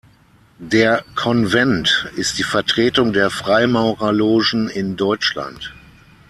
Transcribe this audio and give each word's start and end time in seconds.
Der 0.57 1.05
Konvent 1.13 2.09
ist 2.15 2.39
die 2.39 2.43
Vertretung 2.43 3.13
der 3.13 3.29
Freimaurerlogen 3.29 4.67
in 4.67 4.95
Deutschland. 4.97 5.75